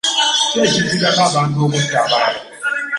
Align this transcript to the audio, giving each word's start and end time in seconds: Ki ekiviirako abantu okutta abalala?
Ki 0.49 0.57
ekiviirako 0.65 1.21
abantu 1.27 1.57
okutta 1.65 1.97
abalala? 2.03 2.39